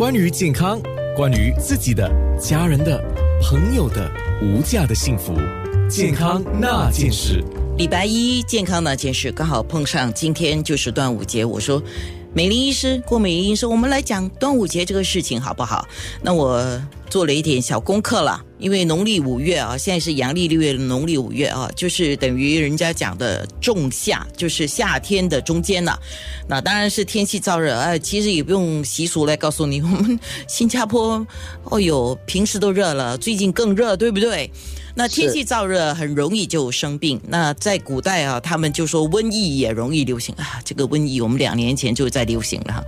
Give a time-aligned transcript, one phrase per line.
[0.00, 0.80] 关于健康，
[1.14, 2.98] 关于自己的、家人的、
[3.42, 5.34] 朋友的无价的幸福，
[5.90, 7.44] 健康那件事。
[7.76, 11.82] 礼拜一健康那件事刚好碰上今天就是端午节，我说
[12.32, 15.84] 美玲医师郭美玲医师，我们来讲端午节这个事情好不好？
[16.22, 25.98] 那我做了一点小功课了，因为农历五月啊，现在是阳历六月，农历五月啊，就是等于人家讲的仲夏，就是夏天的中间了。
[26.46, 31.26] 那当然是天气燥热，哎，其实也不用习俗来告诉你，我们新加坡，
[31.64, 34.48] 哦哟，平时都热了，最近更热，对不对？
[34.94, 37.20] 那天气燥热很容易就生病。
[37.28, 40.60] 那在古代啊，他们就说瘟疫也容易流行啊。
[40.64, 42.84] 这个瘟疫我们两年前就在流行了，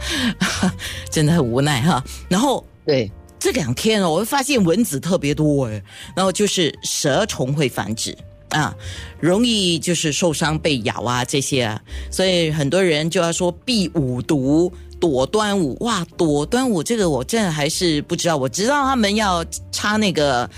[1.10, 2.02] 真的很无奈哈。
[2.28, 5.82] 然后对这两天哦，我会发现蚊子特别多哎，
[6.16, 8.16] 然后就是蛇虫会繁殖
[8.50, 8.74] 啊，
[9.20, 11.80] 容易就是受伤被咬啊这些啊，
[12.10, 14.72] 所以很多人就要说避五毒。
[15.00, 20.48] 躲端午哇，躲端午这个我真的还是不知道，我知道他们要插那个。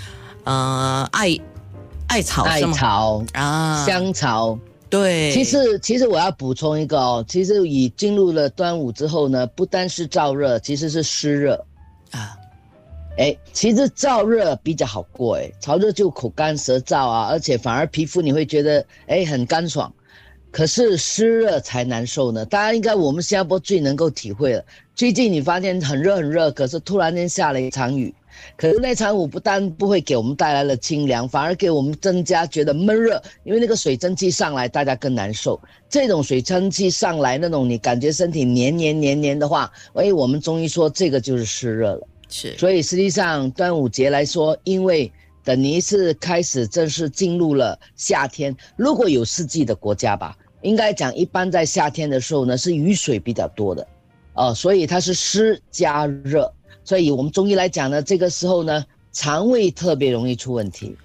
[0.45, 1.37] 呃，艾
[2.07, 4.57] 艾草艾草啊，香草。
[4.87, 11.65] 对，其实其实我要补充一个哦，其实已进入了端午之后呢，不单是燥热，其实是湿热
[12.11, 12.37] 啊。
[13.17, 19.91] 哎，其实燥热比较好过，哎，潮热就口干舌燥啊，而且反而皮肤你会觉得哎很干爽。
[20.51, 24.63] 可是湿热才难受呢，大家应该我们新加坡最能够体会了。
[24.93, 28.13] 最近你发现很热很热，可是突然间下了一场雨。
[28.57, 35.59] 可是那场舞不但不会给我们带来了清凉，反而给我们增加觉得闷热，因为那个水蒸气上来，大家更难受。
[35.89, 42.07] 这种水蒸气上来，那种你感觉身体黏黏黏黏的话，哎，我们中医说这个就是湿热了。
[42.27, 45.11] 是，所以实际上端午节来说，因为
[45.43, 53.87] 等于是开始正式进入了夏天，如果有四季的国家吧，应该讲一般在夏天的时候呢是雨水比较多的，
[54.33, 56.51] 哦，所以它是湿加热。
[56.83, 60.95] 所以，我们中医来讲呢，这个时候呢，肠胃特别容易出问题，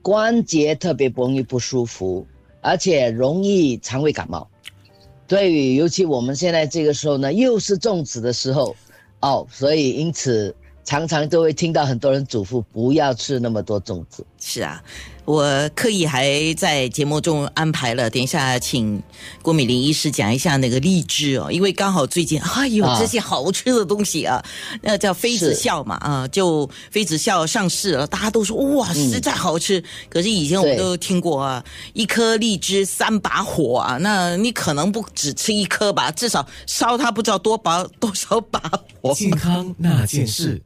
[0.00, 2.26] 关节特别不容易不舒服，
[2.60, 4.48] 而且容易肠胃感冒。
[5.28, 8.74] 对于，尤其我们现在这个时候呢，又是粽子的时候，
[9.20, 10.54] 哦，所以因此
[10.84, 14.26] 常常都会听到很多人嘱咐不要吃那么多粽子。
[14.42, 14.82] 是啊。
[15.24, 19.00] 我刻意还在节目中安排了，等一下请
[19.40, 24.44] 郭美玲医师讲一下那个荔枝哦，因为刚好最近啊有这些好吃的东西啊，
[24.82, 29.80] 那叫妃子笑嘛啊，就妃子笑上市了，大家都说哇实在好吃。
[30.08, 38.60] 可是以前我们都听过啊，一颗荔枝三把火啊，那你可能不只吃一颗吧，至少烧它不知道多把多少把
[39.00, 39.14] 火。
[39.14, 40.60] 健康那件事。